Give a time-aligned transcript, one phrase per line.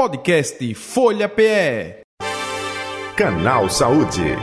[0.00, 2.00] Podcast Folha PE.
[3.14, 4.34] Canal Saúde.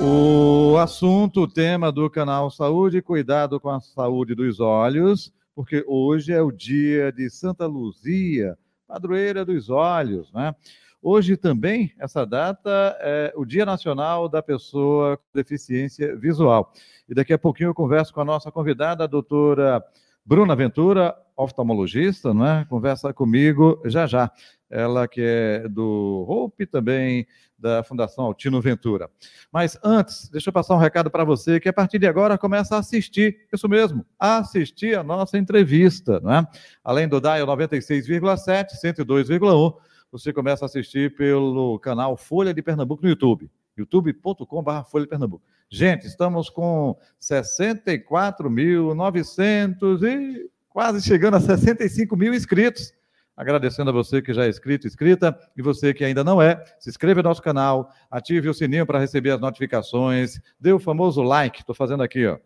[0.00, 6.32] O assunto, o tema do Canal Saúde, cuidado com a saúde dos olhos, porque hoje
[6.32, 8.56] é o dia de Santa Luzia,
[8.88, 10.54] padroeira dos olhos, né?
[11.02, 16.72] Hoje também, essa data é o Dia Nacional da Pessoa com Deficiência Visual.
[17.06, 19.84] E daqui a pouquinho eu converso com a nossa convidada, a doutora
[20.24, 22.64] Bruna Ventura, oftalmologista, não é?
[22.64, 24.30] Conversa comigo já já.
[24.68, 27.26] Ela que é do Hope também
[27.58, 29.10] da Fundação Altino Ventura.
[29.52, 32.76] Mas antes, deixa eu passar um recado para você que a partir de agora começa
[32.76, 36.46] a assistir, isso mesmo, assistir a nossa entrevista, não é?
[36.84, 39.74] Além do DAIO 96,7, 102,1,
[40.12, 45.44] você começa a assistir pelo canal Folha de Pernambuco no YouTube youtube.com.br Folha de Pernambuco.
[45.68, 52.94] Gente, estamos com 64.900 e quase chegando a 65 mil inscritos.
[53.36, 56.90] Agradecendo a você que já é inscrito, inscrita, e você que ainda não é, se
[56.90, 61.60] inscreva no nosso canal, ative o sininho para receber as notificações, dê o famoso like,
[61.60, 62.38] estou fazendo aqui, ó.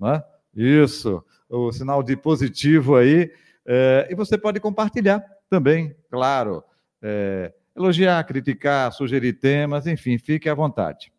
[0.00, 0.22] Né?
[0.54, 3.30] Isso, o sinal de positivo aí.
[3.66, 6.64] É, e você pode compartilhar também, claro.
[7.02, 11.12] É, elogiar, criticar, sugerir temas, enfim, fique à vontade.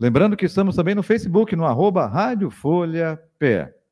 [0.00, 3.83] Lembrando que estamos também no Facebook, no arroba Rádio Folha PE.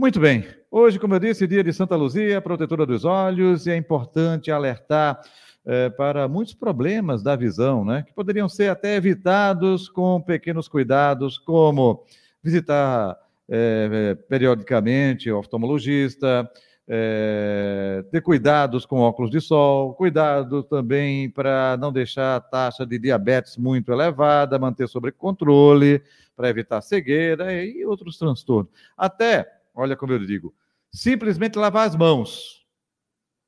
[0.00, 3.76] Muito bem, hoje, como eu disse, dia de Santa Luzia, protetora dos olhos, e é
[3.76, 5.20] importante alertar
[5.66, 11.36] é, para muitos problemas da visão, né, que poderiam ser até evitados com pequenos cuidados,
[11.36, 12.04] como
[12.40, 13.18] visitar
[13.48, 16.48] é, periodicamente o oftalmologista,
[16.86, 23.00] é, ter cuidados com óculos de sol, cuidado também para não deixar a taxa de
[23.00, 26.00] diabetes muito elevada, manter sob controle,
[26.36, 28.70] para evitar cegueira e outros transtornos.
[28.96, 30.52] Até olha como eu digo,
[30.92, 32.66] simplesmente lavar as mãos.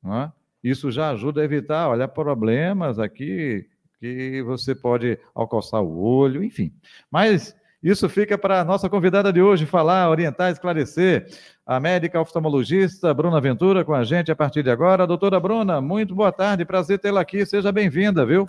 [0.06, 0.30] É?
[0.62, 3.66] Isso já ajuda a evitar, olha, problemas aqui
[3.98, 6.72] que você pode alcoçar o olho, enfim.
[7.10, 11.26] Mas isso fica para a nossa convidada de hoje falar, orientar, esclarecer.
[11.66, 15.06] A médica oftalmologista Bruna Ventura com a gente a partir de agora.
[15.06, 18.46] Doutora Bruna, muito boa tarde, prazer tê-la aqui, seja bem-vinda, viu?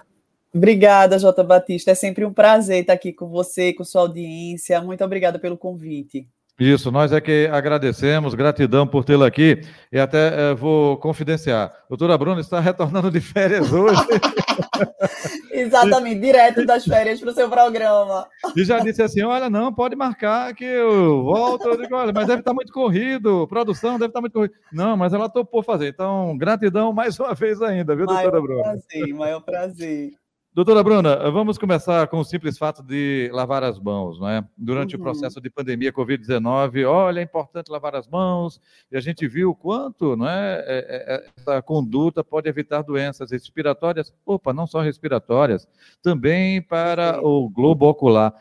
[0.53, 1.91] Obrigada, Jota Batista.
[1.91, 4.81] É sempre um prazer estar aqui com você, com sua audiência.
[4.81, 6.27] Muito obrigada pelo convite.
[6.59, 11.71] Isso, nós é que agradecemos, gratidão por tê-la aqui e até é, vou confidenciar.
[11.89, 13.99] Doutora Bruna está retornando de férias hoje.
[15.51, 18.27] Exatamente, direto das férias para o seu programa.
[18.55, 21.67] E já disse assim: olha, não, pode marcar que eu volto.
[21.67, 24.53] Eu digo, olha, mas deve estar muito corrido, produção deve estar muito corrido.
[24.71, 25.87] Não, mas ela topou fazer.
[25.87, 28.63] Então, gratidão mais uma vez ainda, viu, doutora maior Bruna?
[28.63, 30.20] Prazer, maior prazer.
[30.53, 34.45] Doutora Bruna, vamos começar com o simples fato de lavar as mãos, não é?
[34.57, 34.99] Durante uhum.
[34.99, 38.59] o processo de pandemia Covid-19, olha, é importante lavar as mãos,
[38.91, 42.81] e a gente viu o quanto, não é, é, é, é, essa conduta pode evitar
[42.81, 45.65] doenças respiratórias, opa, não só respiratórias,
[46.03, 48.35] também para o globo ocular.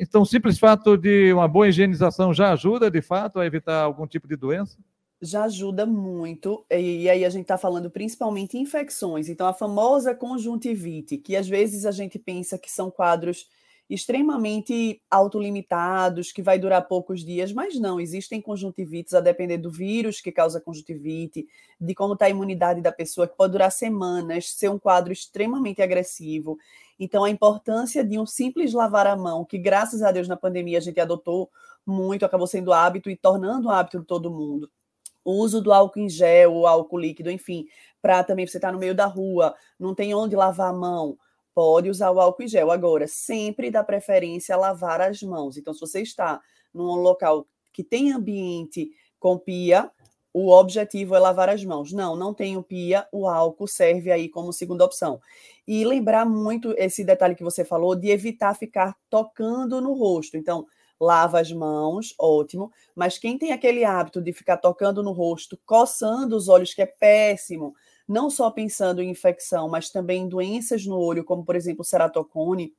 [0.00, 4.06] Então, o simples fato de uma boa higienização já ajuda, de fato, a evitar algum
[4.06, 4.78] tipo de doença?
[5.24, 6.64] Já ajuda muito.
[6.70, 9.28] E, aí a gente está falando principalmente infecções.
[9.28, 13.48] Então, a famosa conjuntivite, que às vezes a gente pensa que são quadros
[13.88, 20.20] extremamente autolimitados, que vai durar poucos dias, mas não, existem conjuntivites a depender do vírus
[20.20, 21.46] que causa conjuntivite,
[21.78, 25.82] de como está a imunidade da pessoa, que pode durar semanas, ser um quadro extremamente
[25.82, 26.58] agressivo.
[26.98, 30.78] Então, a importância de um simples lavar a mão, que graças a Deus na pandemia
[30.78, 31.50] a gente adotou
[31.84, 34.70] muito, acabou sendo hábito e tornando hábito de todo mundo
[35.24, 37.66] o uso do álcool em gel, o álcool líquido, enfim,
[38.02, 41.16] para também você estar tá no meio da rua, não tem onde lavar a mão,
[41.54, 42.70] pode usar o álcool em gel.
[42.70, 45.56] Agora, sempre dá preferência lavar as mãos.
[45.56, 46.40] Então, se você está
[46.72, 49.90] num local que tem ambiente com pia,
[50.34, 51.92] o objetivo é lavar as mãos.
[51.92, 55.20] Não, não tem o pia, o álcool serve aí como segunda opção.
[55.66, 60.36] E lembrar muito esse detalhe que você falou de evitar ficar tocando no rosto.
[60.36, 60.66] Então,
[61.00, 66.36] lava as mãos, ótimo, mas quem tem aquele hábito de ficar tocando no rosto, coçando
[66.36, 67.74] os olhos, que é péssimo,
[68.06, 71.84] não só pensando em infecção, mas também em doenças no olho, como por exemplo o
[71.84, 72.72] ceratocone,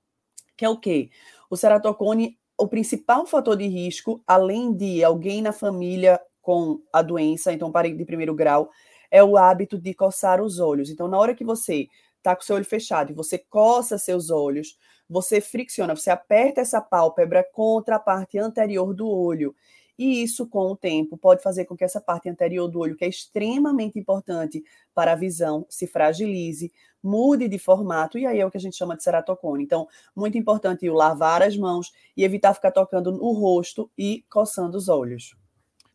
[0.57, 1.09] que é o quê?
[1.49, 7.51] O ceratocone, o principal fator de risco, além de alguém na família com a doença,
[7.51, 8.69] então parente de primeiro grau,
[9.11, 10.89] é o hábito de coçar os olhos.
[10.89, 11.87] Então, na hora que você
[12.17, 14.77] está com seu olho fechado e você coça seus olhos,
[15.09, 19.55] você fricciona, você aperta essa pálpebra contra a parte anterior do olho.
[19.97, 23.05] E isso, com o tempo, pode fazer com que essa parte anterior do olho, que
[23.05, 24.63] é extremamente importante
[24.93, 26.71] para a visão, se fragilize,
[27.01, 29.63] mude de formato, e aí é o que a gente chama de ceratocone.
[29.63, 34.77] Então, muito importante o lavar as mãos e evitar ficar tocando no rosto e coçando
[34.77, 35.35] os olhos.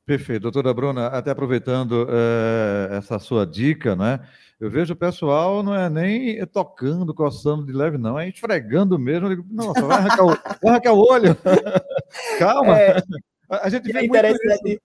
[0.06, 0.42] Perfeito.
[0.42, 4.20] Doutora Bruna, até aproveitando é, essa sua dica, né?
[4.60, 9.26] Eu vejo o pessoal não é nem tocando, coçando de leve, não, é esfregando mesmo.
[9.26, 11.34] Eu digo, Nossa, vai arrancar o, vai arrancar o olho.
[12.38, 12.78] Calma.
[12.78, 13.02] É,
[13.48, 14.62] a gente vê é interessante.
[14.62, 14.82] Muito.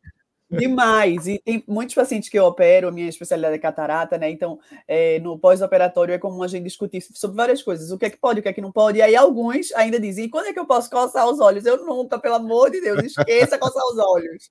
[0.50, 1.27] Demais.
[1.27, 4.30] E tem muitos pacientes que eu opero, minha especialidade é catarata, né?
[4.30, 7.92] Então, é, no pós-operatório é comum a gente discutir sobre várias coisas.
[7.92, 9.00] O que é que pode, o que é que não pode.
[9.00, 11.66] E aí alguns ainda dizem, quando é que eu posso coçar os olhos?
[11.66, 14.50] Eu nunca, pelo amor de Deus, esqueça coçar os olhos.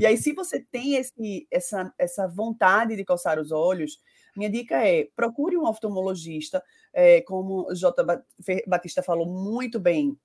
[0.00, 3.98] E aí, se você tem esse, essa, essa vontade de coçar os olhos,
[4.36, 6.62] minha dica é procure um oftalmologista,
[6.92, 8.04] é, como J.
[8.66, 10.18] Batista falou muito bem,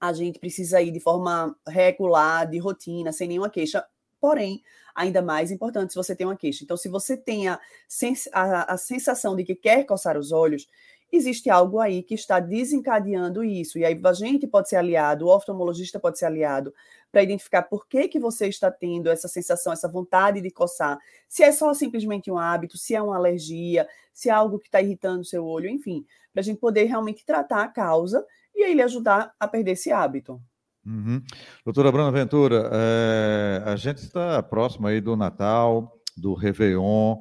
[0.00, 3.84] a gente precisa ir de forma regular, de rotina, sem nenhuma queixa.
[4.20, 4.62] Porém,
[4.94, 6.64] ainda mais importante se você tem uma queixa.
[6.64, 10.66] Então, se você tem a, sens a, a sensação de que quer coçar os olhos,
[11.16, 13.78] existe algo aí que está desencadeando isso.
[13.78, 16.72] E aí a gente pode ser aliado, o oftalmologista pode ser aliado
[17.10, 20.98] para identificar por que, que você está tendo essa sensação, essa vontade de coçar.
[21.28, 24.80] Se é só simplesmente um hábito, se é uma alergia, se é algo que está
[24.80, 28.24] irritando o seu olho, enfim, para a gente poder realmente tratar a causa
[28.54, 30.40] e aí lhe ajudar a perder esse hábito.
[30.84, 31.22] Uhum.
[31.64, 37.16] Doutora Bruna Ventura, é, a gente está próximo aí do Natal, do Réveillon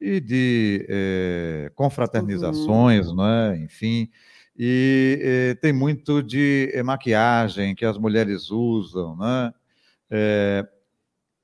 [0.00, 3.16] e de é, confraternizações, uhum.
[3.16, 3.58] né?
[3.58, 4.10] enfim,
[4.56, 9.52] e é, tem muito de maquiagem que as mulheres usam, né?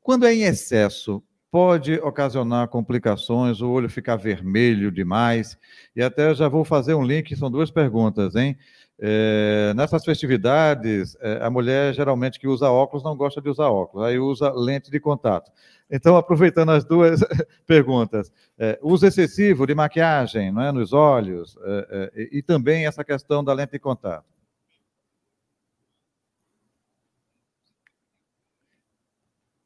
[0.01, 5.59] quando é em excesso, pode ocasionar complicações, o olho ficar vermelho demais,
[5.97, 8.57] e até já vou fazer um link, são duas perguntas, hein?
[9.03, 14.07] É, nessas festividades, é, a mulher geralmente que usa óculos não gosta de usar óculos,
[14.07, 15.51] aí usa lente de contato.
[15.91, 17.21] Então, aproveitando as duas
[17.67, 23.03] perguntas, é, uso excessivo de maquiagem não é, nos olhos é, é, e também essa
[23.03, 24.25] questão da lente de contato.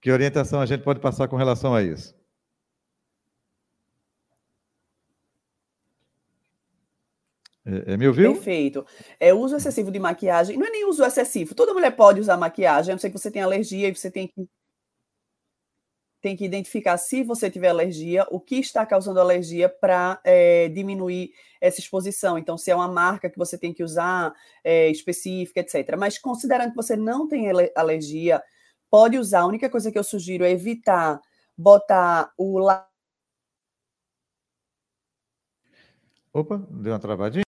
[0.01, 2.15] Que orientação a gente pode passar com relação a isso?
[7.67, 8.35] É, é, me ouviu?
[8.35, 8.87] Perfeito.
[9.19, 10.59] É uso excessivo de maquiagem.
[10.59, 11.55] Não é nem uso excessivo.
[11.55, 14.29] Toda mulher pode usar maquiagem, a não ser que você tenha alergia e você tem
[14.29, 14.47] que
[16.25, 21.35] tem que identificar se você tiver alergia, o que está causando alergia para é, diminuir
[21.61, 22.39] essa exposição.
[22.39, 24.33] Então, se é uma marca que você tem que usar
[24.65, 25.95] é, específica, etc.
[25.99, 28.43] Mas considerando que você não tem alergia,
[28.91, 29.41] pode usar.
[29.41, 31.21] A única coisa que eu sugiro é evitar
[31.55, 32.59] botar o
[36.33, 37.44] Opa, deu uma travadinha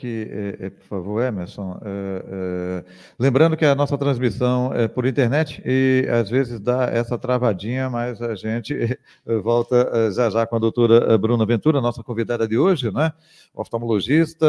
[0.00, 2.84] que, é, é, por favor, Emerson, é,
[3.18, 8.22] lembrando que a nossa transmissão é por internet e às vezes dá essa travadinha, mas
[8.22, 8.98] a gente
[9.42, 13.12] volta já já com a doutora Bruna Ventura, nossa convidada de hoje, né?
[13.54, 14.46] Oftalmologista,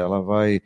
[0.00, 0.60] ela vai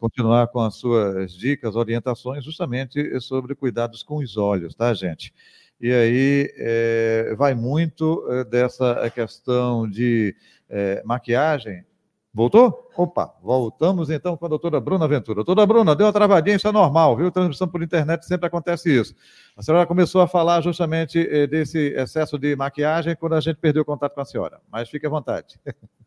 [0.00, 5.32] continuar com as suas dicas, orientações, justamente sobre cuidados com os olhos, tá, gente?
[5.80, 10.34] E aí vai muito dessa questão de
[11.04, 11.84] maquiagem
[12.34, 12.90] Voltou?
[12.96, 15.44] Opa, voltamos então com a doutora Bruna Ventura.
[15.44, 17.30] Doutora Bruna, deu uma travadinha, isso é normal, viu?
[17.30, 19.14] Transmissão por internet sempre acontece isso.
[19.54, 23.82] A senhora começou a falar justamente eh, desse excesso de maquiagem quando a gente perdeu
[23.82, 25.60] o contato com a senhora, mas fique à vontade.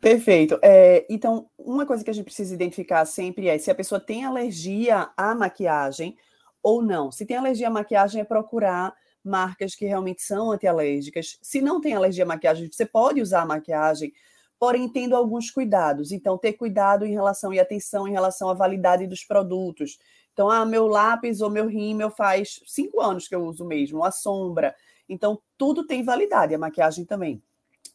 [0.00, 0.56] Perfeito.
[0.62, 4.24] É, então, uma coisa que a gente precisa identificar sempre é se a pessoa tem
[4.24, 6.16] alergia à maquiagem
[6.62, 7.10] ou não.
[7.10, 8.94] Se tem alergia à maquiagem, é procurar
[9.24, 11.36] marcas que realmente são antialérgicas.
[11.42, 14.12] Se não tem alergia à maquiagem, você pode usar a maquiagem
[14.58, 16.12] porém tendo alguns cuidados.
[16.12, 19.98] Então, ter cuidado em relação e atenção em relação à validade dos produtos.
[20.32, 24.10] Então, ah, meu lápis ou meu rímel faz cinco anos que eu uso mesmo, a
[24.10, 24.74] sombra.
[25.08, 27.42] Então, tudo tem validade, a maquiagem também.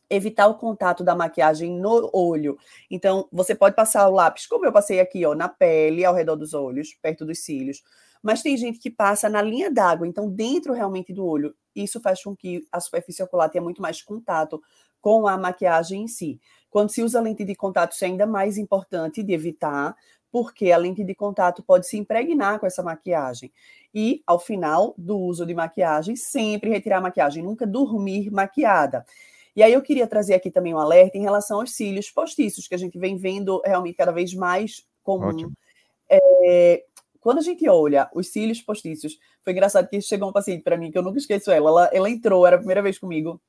[0.09, 2.57] Evitar o contato da maquiagem no olho.
[2.89, 6.35] Então, você pode passar o lápis, como eu passei aqui, ó, na pele, ao redor
[6.35, 7.81] dos olhos, perto dos cílios.
[8.21, 11.55] Mas tem gente que passa na linha d'água, então dentro realmente do olho.
[11.75, 14.61] Isso faz com que a superfície ocular tenha muito mais contato
[15.01, 16.39] com a maquiagem em si.
[16.69, 19.95] Quando se usa lente de contato, isso é ainda mais importante de evitar,
[20.31, 23.51] porque a lente de contato pode se impregnar com essa maquiagem.
[23.93, 29.05] E, ao final do uso de maquiagem, sempre retirar a maquiagem, nunca dormir maquiada.
[29.53, 32.75] E aí eu queria trazer aqui também um alerta em relação aos cílios postiços, que
[32.75, 35.51] a gente vem vendo realmente cada vez mais comum.
[36.09, 36.85] É,
[37.19, 40.89] quando a gente olha os cílios postiços, foi engraçado que chegou um paciente para mim,
[40.89, 43.41] que eu nunca esqueço ela, ela, ela entrou, era a primeira vez comigo,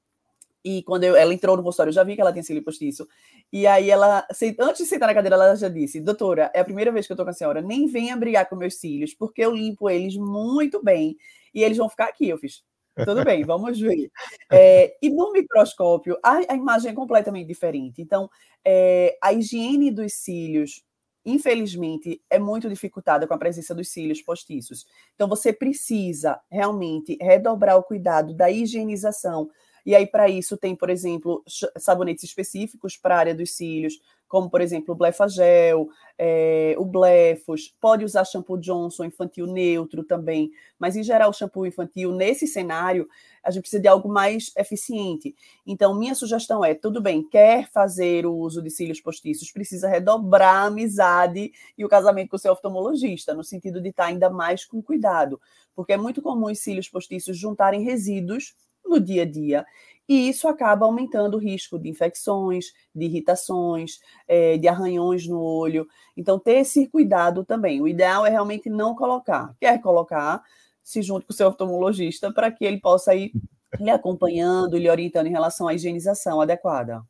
[0.65, 3.07] e quando eu, ela entrou no consultório, eu já vi que ela tinha cílio postiço.
[3.53, 4.27] E aí ela,
[4.61, 7.17] antes de sentar na cadeira, ela já disse: Doutora, é a primeira vez que eu
[7.17, 10.83] tô com a senhora, nem venha brigar com meus cílios, porque eu limpo eles muito
[10.83, 11.17] bem
[11.55, 12.29] e eles vão ficar aqui.
[12.29, 12.63] Eu fiz.
[13.05, 14.11] Tudo bem, vamos ver.
[14.51, 18.01] É, e no microscópio, a, a, imagem é completamente diferente.
[18.01, 18.29] Então,
[18.65, 20.83] é, a higiene dos cílios
[21.25, 24.85] infelizmente, é muito dificultada com a presença dos cílios postiços.
[25.15, 29.49] Então, você precisa realmente redobrar o cuidado da higienização.
[29.85, 31.43] E aí, para isso, tem, por exemplo,
[31.79, 33.99] sabonetes específicos para a área dos cílios,
[34.33, 40.51] como, por exemplo, o Blefagel, é, o Blefos, pode usar shampoo Johnson infantil neutro também,
[40.79, 43.07] mas, em geral, o shampoo infantil, nesse cenário,
[43.45, 45.35] a gente precisa de algo mais eficiente.
[45.67, 50.63] Então, minha sugestão é, tudo bem, quer fazer o uso de cílios postiços, precisa redobrar
[50.63, 54.65] a amizade e o casamento com o seu oftalmologista, no sentido de estar ainda mais
[54.65, 55.39] com cuidado,
[55.75, 58.55] porque é muito comum os cílios postiços juntarem resíduos
[58.93, 59.65] no dia a dia
[60.09, 65.87] e isso acaba aumentando o risco de infecções, de irritações, é, de arranhões no olho.
[66.17, 67.81] Então, ter esse cuidado também.
[67.81, 69.55] O ideal é realmente não colocar.
[69.61, 70.43] Quer colocar,
[70.83, 73.33] se junte com o seu oftalmologista para que ele possa ir
[73.81, 77.03] lhe acompanhando, lhe orientando em relação à higienização adequada.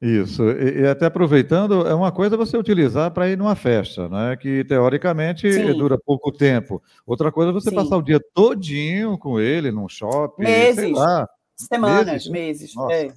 [0.00, 4.36] Isso, e, e, até aproveitando, é uma coisa você utilizar para ir numa festa, né?
[4.36, 5.72] Que teoricamente Sim.
[5.78, 6.82] dura pouco tempo.
[7.06, 7.76] Outra coisa é você Sim.
[7.76, 10.92] passar o dia todinho com ele num shopping, Meses.
[10.92, 11.26] lá.
[11.56, 12.74] Semanas, meses.
[12.74, 13.12] meses é.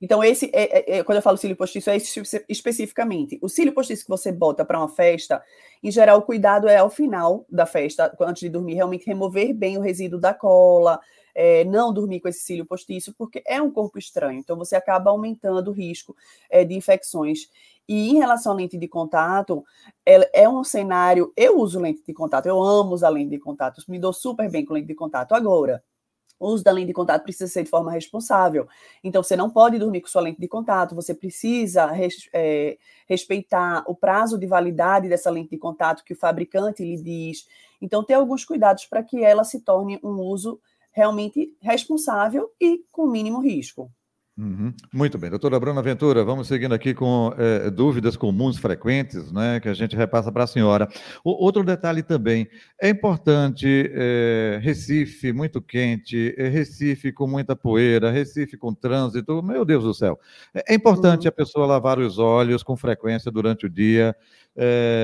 [0.00, 1.96] Então, esse é, é, é, quando eu falo cílio postiço, é
[2.48, 3.38] especificamente.
[3.42, 5.42] O cílio postiço que você bota para uma festa,
[5.82, 9.76] em geral, o cuidado é ao final da festa, antes de dormir, realmente remover bem
[9.76, 10.98] o resíduo da cola,
[11.34, 14.38] é, não dormir com esse cílio postiço, porque é um corpo estranho.
[14.38, 16.16] Então, você acaba aumentando o risco
[16.48, 17.48] é, de infecções.
[17.88, 19.64] E em relação à lente de contato,
[20.06, 21.32] é, é, um cenário.
[21.36, 24.64] Eu uso lente de contato, eu amo usar lente de contato, me dou super bem
[24.64, 25.34] com lente de contato.
[25.34, 25.82] Agora,
[26.40, 28.66] o uso da lente de contato precisa ser de forma responsável.
[29.04, 33.84] Então, você não pode dormir com sua lente de contato, você precisa res, é, respeitar
[33.86, 37.46] o prazo de validade dessa lente de contato que o fabricante lhe diz.
[37.82, 40.58] Então, ter alguns cuidados para que ela se torne um uso
[40.92, 43.90] realmente responsável e com mínimo risco.
[44.40, 44.72] Uhum.
[44.90, 49.68] Muito bem, doutora Bruna Ventura, vamos seguindo aqui com é, dúvidas comuns frequentes, né, que
[49.68, 50.88] a gente repassa para a senhora.
[51.22, 52.48] O, outro detalhe também,
[52.80, 59.62] é importante é, Recife muito quente, é, Recife com muita poeira, Recife com trânsito, meu
[59.62, 60.18] Deus do céu.
[60.54, 61.28] É, é importante uhum.
[61.28, 64.16] a pessoa lavar os olhos com frequência durante o dia,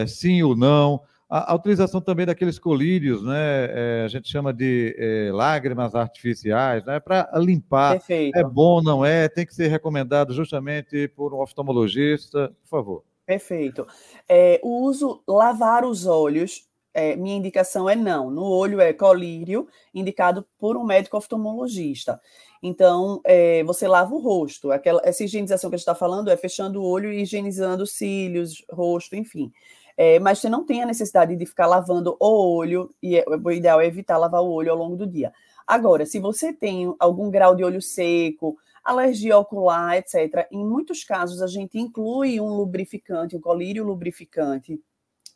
[0.07, 1.03] sim ou não?
[1.29, 3.67] A, a, utilização também daqueles colírios, né?
[3.71, 7.01] É, a gente chama de é, lágrimas artificiais, né?
[7.01, 7.95] Para limpar.
[7.95, 8.39] Perfeito.
[8.39, 9.29] É bom, não é?
[9.29, 13.05] Tem que ser recomendado justamente por um oftalmologista, por favor.
[13.27, 13.85] Perfeito.
[14.29, 18.31] É, o uso, lavar os olhos, é, minha indicação é não.
[18.31, 22.21] No olho é colírio, indicado por um médico oftalmologista.
[22.63, 24.71] Então, é, você lava o rosto.
[24.71, 27.93] Aquela, essa higienização que a gente está falando é fechando o olho e higienizando os
[27.93, 29.53] cílios, rosto, enfim.
[29.97, 33.51] É, mas você não tem a necessidade de ficar lavando o olho, e é, o
[33.51, 35.33] ideal é evitar lavar o olho ao longo do dia.
[35.67, 41.43] Agora, se você tem algum grau de olho seco, alergia ocular, etc., em muitos casos
[41.43, 44.81] a gente inclui um lubrificante, um colírio lubrificante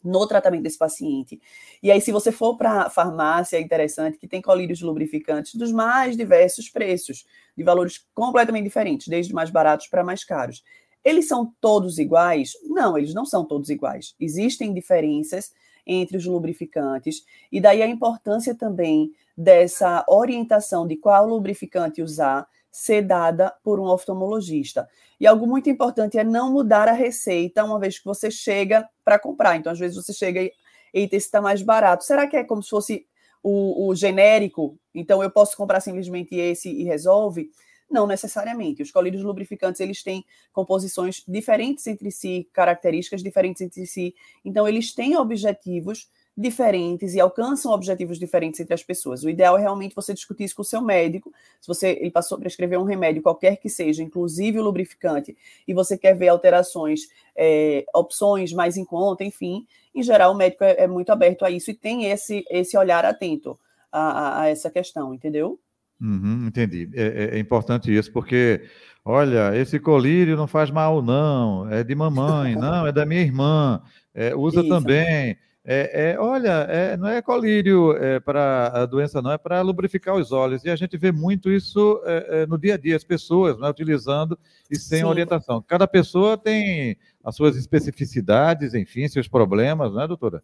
[0.03, 1.41] no tratamento desse paciente.
[1.83, 5.71] E aí, se você for para a farmácia, é interessante que tem colírios lubrificantes dos
[5.73, 7.27] mais diversos preços,
[7.57, 10.63] de valores completamente diferentes, desde mais baratos para mais caros.
[11.05, 12.53] Eles são todos iguais?
[12.65, 14.15] Não, eles não são todos iguais.
[14.21, 15.53] Existem diferenças
[15.87, 23.03] entre os lubrificantes, e daí a importância também dessa orientação de qual lubrificante usar ser
[23.03, 24.89] dada por um oftalmologista.
[25.19, 29.19] E algo muito importante é não mudar a receita uma vez que você chega para
[29.19, 29.57] comprar.
[29.57, 30.53] Então, às vezes você chega e,
[30.95, 32.05] eita, esse está mais barato.
[32.05, 33.07] Será que é como se fosse
[33.43, 34.79] o, o genérico?
[34.95, 37.51] Então, eu posso comprar simplesmente esse e resolve?
[37.91, 38.83] Não necessariamente.
[38.83, 44.15] Os colírios lubrificantes eles têm composições diferentes entre si, características diferentes entre si.
[44.45, 49.25] Então eles têm objetivos diferentes e alcançam objetivos diferentes entre as pessoas.
[49.25, 51.33] O ideal é realmente você discutir isso com o seu médico.
[51.61, 55.75] Se você ele passou para escrever um remédio qualquer que seja, inclusive o lubrificante, e
[55.75, 60.77] você quer ver alterações, é, opções mais em conta, enfim, em geral o médico é,
[60.79, 63.59] é, muito aberto a isso e tem esse esse olhar atento
[63.93, 65.59] a, a, a essa questão, entendeu?
[66.01, 66.89] Uhum, entendi.
[66.95, 68.63] É, é, é, importante isso, porque,
[69.05, 71.69] olha, esse colírio não faz mal, não.
[71.71, 73.83] É de mamãe, não, é da minha irmã.
[74.15, 74.69] É, usa isso.
[74.69, 75.37] também.
[75.63, 80.17] É, é, olha, é, não é colírio é, para a doença, não, é para lubrificar
[80.17, 80.65] os olhos.
[80.65, 82.01] E a gente vê muito isso
[82.49, 84.39] no dia a dia, as pessoas né, utilizando
[84.71, 85.05] e sem Sim.
[85.05, 85.63] orientação.
[85.63, 90.43] Cada pessoa tem as suas especificidades, enfim, seus problemas, não é, doutora?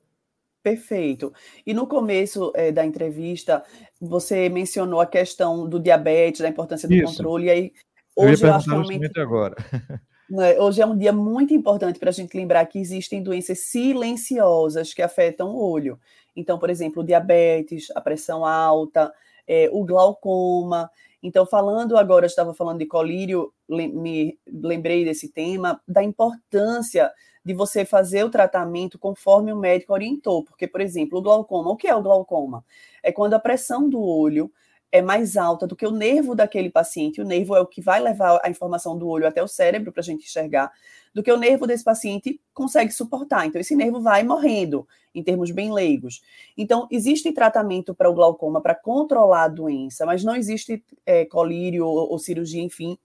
[0.66, 1.32] Perfeito.
[1.64, 3.62] E no começo é, da entrevista,
[4.00, 7.04] você mencionou a questão do diabetes, da importância do Isso.
[7.04, 7.72] controle, e aí
[8.16, 9.54] hoje eu, eu acho realmente agora.
[10.28, 14.92] Né, hoje é um dia muito importante para a gente lembrar que existem doenças silenciosas
[14.92, 16.00] que afetam o olho.
[16.34, 19.12] Então, por exemplo, o diabetes, a pressão alta,
[19.46, 20.90] é, o glaucoma.
[21.22, 27.08] Então, falando agora, estava falando de colírio, me lembrei desse tema, da importância
[27.46, 30.42] de você fazer o tratamento conforme o médico orientou.
[30.42, 32.64] Porque, por exemplo, o glaucoma, o que é o glaucoma?
[33.04, 34.50] É quando a pressão do olho
[34.90, 37.20] é mais alta do que o nervo daquele paciente.
[37.20, 40.00] O nervo é o que vai levar a informação do olho até o cérebro para
[40.00, 40.72] a gente enxergar,
[41.14, 43.46] do que o nervo desse paciente consegue suportar.
[43.46, 44.84] Então, esse nervo vai morrendo,
[45.14, 46.22] em termos bem leigos.
[46.58, 51.86] Então, existe tratamento para o glaucoma para controlar a doença, mas não existe é, colírio
[51.86, 52.98] ou, ou cirurgia, enfim,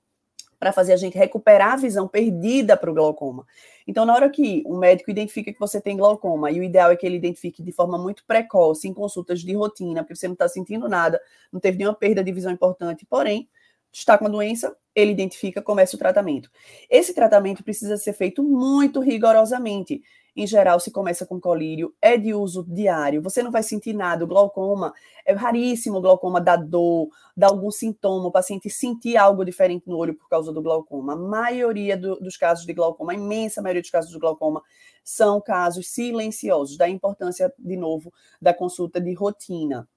[0.61, 3.47] para fazer a gente recuperar a visão perdida para o glaucoma.
[3.87, 6.95] Então, na hora que um médico identifica que você tem glaucoma, e o ideal é
[6.95, 10.47] que ele identifique de forma muito precoce, em consultas de rotina, porque você não está
[10.47, 11.19] sentindo nada,
[11.51, 13.49] não teve nenhuma perda de visão importante, porém,
[13.91, 16.51] está com a doença, ele identifica, começa o tratamento.
[16.87, 20.03] Esse tratamento precisa ser feito muito rigorosamente.
[20.35, 24.23] Em geral, se começa com colírio, é de uso diário, você não vai sentir nada.
[24.23, 24.93] O glaucoma
[25.25, 29.97] é raríssimo, o glaucoma dá dor, dá algum sintoma, o paciente sentir algo diferente no
[29.97, 31.13] olho por causa do glaucoma.
[31.13, 34.61] A maioria do, dos casos de glaucoma, a imensa maioria dos casos de glaucoma,
[35.03, 39.87] são casos silenciosos, da importância, de novo, da consulta de rotina.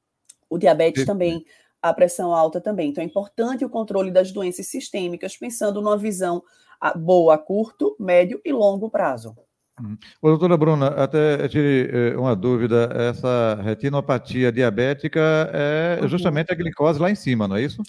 [0.50, 1.44] O diabetes também
[1.84, 2.88] a pressão alta também.
[2.88, 6.42] Então, é importante o controle das doenças sistêmicas, pensando numa visão
[6.96, 9.36] boa a curto, médio e longo prazo.
[10.22, 12.90] Ô, doutora Bruna, até tive eh, uma dúvida.
[12.94, 15.20] Essa retinopatia diabética
[15.52, 16.08] é uhum.
[16.08, 17.82] justamente a glicose lá em cima, não é isso?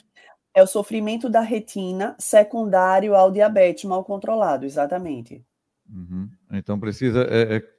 [0.54, 5.44] É o sofrimento da retina secundário ao diabetes mal controlado, exatamente.
[5.88, 6.27] Uhum.
[6.54, 7.75] Então precisa é, é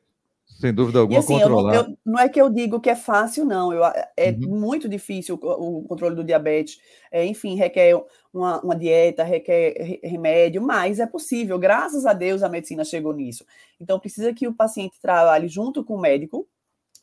[0.47, 1.75] sem dúvida alguma, e assim, controlar.
[1.75, 3.73] Eu não, eu, não, é que eu digo que é fácil, não.
[3.73, 3.85] Eu,
[4.17, 4.59] é uhum.
[4.59, 6.81] muito difícil o, o, controle do diabetes.
[7.11, 7.95] É, enfim, requer
[8.33, 11.59] uma, uma, dieta, requer remédio, mas é possível.
[11.59, 13.45] Graças a Deus a medicina chegou nisso.
[13.79, 16.49] Então, precisa que o paciente trabalhe junto com o médico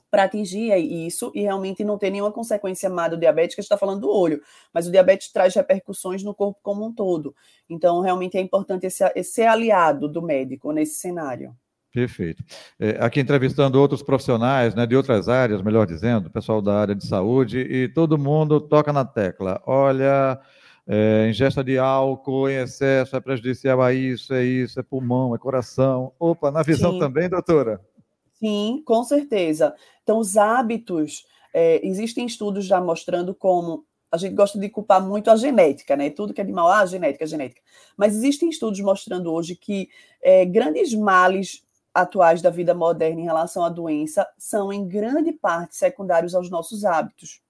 [0.10, 3.68] para atingir isso e realmente não ter nenhuma consequência má do diabetes, que a gente
[3.68, 7.36] está falando do olho, mas o diabetes traz repercussões no corpo como um todo.
[7.70, 11.56] Então, realmente é importante esse, esse aliado do médico nesse cenário.
[11.94, 12.44] Perfeito.
[12.80, 17.06] É, aqui entrevistando outros profissionais, né, de outras áreas, melhor dizendo, pessoal da área de
[17.06, 19.62] saúde, e todo mundo toca na tecla.
[19.68, 20.40] Olha,
[20.88, 25.38] é, ingesta de álcool em excesso é prejudicial a isso, é isso, é pulmão, é
[25.38, 26.12] coração.
[26.20, 27.00] Opa, na visão Sim.
[27.00, 27.80] também, doutora?
[28.40, 29.76] Sim, com certeza.
[30.02, 35.30] Então, os hábitos, é, existem estudos já mostrando como a gente gosta de culpar muito
[35.30, 36.10] a genética, né?
[36.10, 37.62] Tudo que é de mal, ah, genética, genética.
[37.96, 39.90] Mas existem estudos mostrando hoje que
[40.22, 41.64] é, grandes males
[41.94, 46.84] atuais da vida moderna em relação à doença são, em grande parte, secundários aos nossos
[46.84, 47.42] hábitos.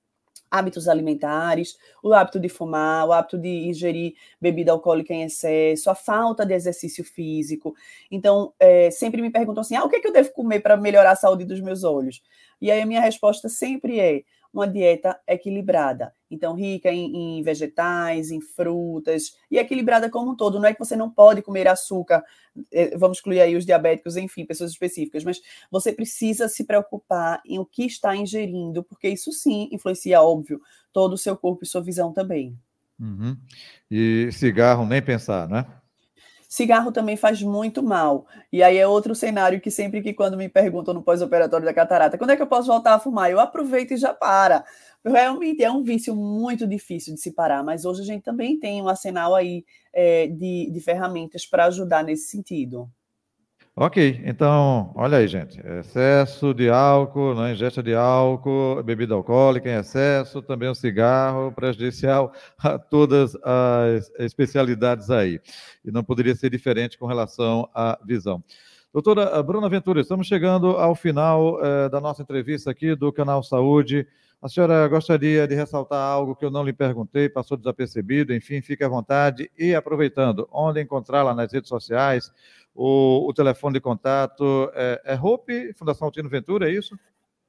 [0.52, 5.96] Hábitos alimentares, o hábito de fumar, o hábito de ingerir bebida alcoólica em excesso, a
[5.96, 7.74] falta de exercício físico.
[8.12, 10.78] Então, é, sempre me perguntam assim: ah, o que, é que eu devo comer para
[10.78, 12.22] melhorar a saúde dos meus olhos?
[12.62, 16.14] E aí a minha resposta sempre é: uma dieta equilibrada.
[16.30, 20.60] Então, rica em, em, vegetais, em frutas, e equilibrada como um todo.
[20.60, 22.24] Não é que você não pode comer açúcar,
[22.72, 27.60] eh, vamos excluir aí os diabéticos, enfim, pessoas específicas, mas você precisa se preocupar em
[27.60, 30.62] o que está ingerindo, porque isso sim influencia, óbvio,
[30.92, 32.58] todo o seu corpo e sua visão também.
[33.00, 33.36] Uhum.
[33.90, 35.66] E cigarro, nem pensar, né?
[36.54, 38.28] Cigarro também faz muito mal.
[38.52, 42.16] E aí é outro cenário que sempre que quando me perguntam no pós-operatório da catarata,
[42.16, 43.32] quando é que eu posso voltar a fumar?
[43.32, 44.64] Eu aproveito e já para.
[45.04, 48.84] Realmente é um vício muito difícil de se parar, mas hoje a gente também tem
[48.84, 52.88] um arsenal aí é, de, de ferramentas para ajudar nesse sentido.
[53.76, 55.60] Ok, então, olha aí, gente.
[55.80, 62.32] Excesso de álcool, né, ingesta de álcool, bebida alcoólica em excesso, também o cigarro, prejudicial
[62.60, 65.42] a todas as especialidades aí.
[65.84, 68.44] E não poderia ser diferente com relação à visão.
[68.94, 74.06] Doutora Bruna Ventura, estamos chegando ao final eh, da nossa entrevista aqui do Canal Saúde.
[74.44, 78.84] A senhora gostaria de ressaltar algo que eu não lhe perguntei, passou desapercebido, enfim, fique
[78.84, 79.50] à vontade.
[79.58, 82.30] E aproveitando, onde encontrá-la nas redes sociais,
[82.76, 87.00] o, o telefone de contato é, é Hope, Fundação Tino Ventura, é isso?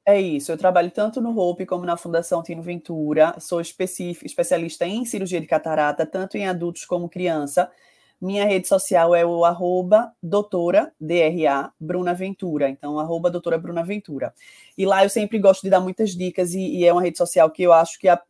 [0.05, 5.03] É isso, eu trabalho tanto no Hope como na Fundação Tino Ventura, sou especialista em
[5.03, 7.69] cirurgia de catarata, tanto em adultos como criança.
[8.19, 14.33] Minha rede social é o arroba doutora, DRA, Bruna Ventura, então arroba doutora Bruna Ventura.
[14.77, 17.49] E lá eu sempre gosto de dar muitas dicas e, e é uma rede social
[17.49, 18.21] que eu acho que a,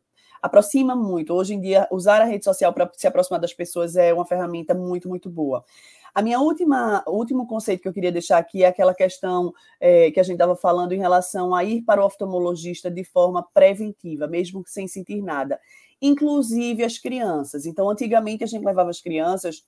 [0.41, 1.33] aproxima muito.
[1.33, 4.73] Hoje em dia, usar a rede social para se aproximar das pessoas é uma ferramenta
[4.73, 5.63] muito, muito boa.
[6.13, 10.19] A minha última, último conceito que eu queria deixar aqui é aquela questão é, que
[10.19, 14.63] a gente estava falando em relação a ir para o oftalmologista de forma preventiva, mesmo
[14.65, 15.59] sem sentir nada,
[16.01, 17.65] inclusive as crianças.
[17.65, 19.63] Então, antigamente a gente levava as crianças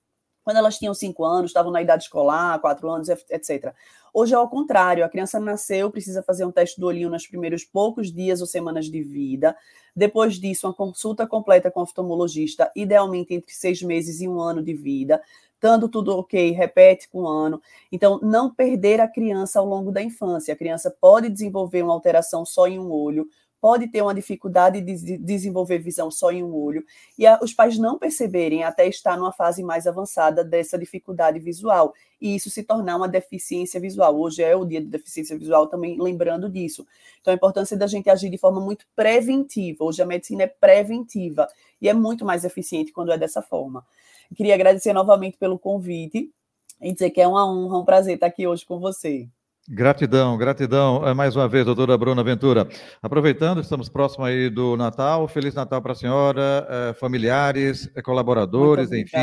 [0.48, 3.74] quando elas tinham cinco anos, estavam na idade escolar, quatro anos, etc.
[4.14, 7.66] Hoje é ao contrário, a criança nasceu, precisa fazer um teste do olhinho nos primeiros
[7.66, 9.54] poucos dias ou semanas de vida.
[9.94, 14.64] Depois disso, uma consulta completa com o oftalmologista, idealmente entre seis meses e um ano
[14.64, 15.22] de vida.
[15.54, 17.62] Estando tudo ok, repete com um ano.
[17.92, 20.54] Então, não perder a criança ao longo da infância.
[20.54, 23.28] A criança pode desenvolver uma alteração só em um olho,
[23.60, 26.84] pode ter uma dificuldade de desenvolver visão só em um olho,
[27.18, 31.94] e a, os pais não perceberem até estar numa fase mais avançada dessa dificuldade visual,
[32.22, 34.20] e isso se tornar uma deficiência visual.
[34.20, 36.86] Hoje é o dia de deficiência visual, também lembrando disso.
[37.20, 39.84] Então, a importância da gente agir de forma muito preventiva.
[39.84, 41.48] Hoje a medicina é preventiva,
[41.82, 43.86] e é muito mais eficiente quando é dessa forma.
[44.36, 46.32] Queria agradecer novamente pelo convite,
[46.80, 49.28] e dizer que é uma honra, um prazer estar aqui hoje com você.
[49.70, 52.66] Gratidão, gratidão eh, mais uma vez, doutora Bruna Ventura.
[53.02, 55.28] Aproveitando, estamos próximos aí do Natal.
[55.28, 59.18] Feliz Natal para a senhora, eh, familiares, eh, colaboradores, enfim.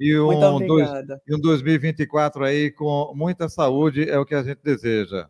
[0.00, 0.90] E um, dois,
[1.28, 5.28] e um 2024 aí com muita saúde é o que a gente deseja.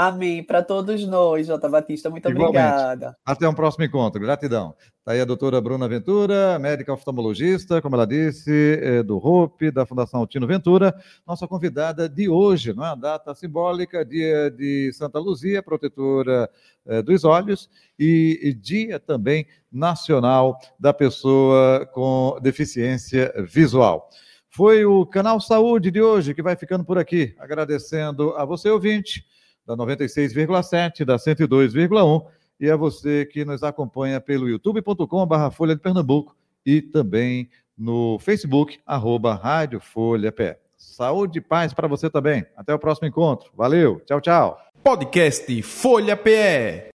[0.00, 0.44] Amém.
[0.44, 2.08] Para todos nós, Jota Batista.
[2.08, 2.56] Muito Igualmente.
[2.56, 3.16] obrigada.
[3.26, 4.20] Até um próximo encontro.
[4.20, 4.72] Gratidão.
[5.00, 9.84] Está aí a doutora Bruna Ventura, médica oftalmologista, como ela disse, é do RUP, da
[9.84, 10.94] Fundação Tino Ventura,
[11.26, 12.94] nossa convidada de hoje, não é?
[12.94, 16.48] Data simbólica, dia de Santa Luzia, protetora
[16.86, 24.08] é, dos olhos, e, e dia também nacional da pessoa com deficiência visual.
[24.48, 29.26] Foi o Canal Saúde de hoje que vai ficando por aqui, agradecendo a você, ouvinte
[29.68, 32.24] da 96,7, da 102,1
[32.58, 38.80] e a você que nos acompanha pelo youtube.com.br Folha de Pernambuco e também no Facebook,
[38.86, 40.58] arroba Rádio Folha Pé.
[40.76, 42.46] Saúde e paz para você também.
[42.56, 43.50] Até o próximo encontro.
[43.54, 44.58] Valeu, tchau, tchau.
[44.82, 46.88] Podcast Folha PE.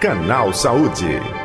[0.00, 1.43] Canal Saúde.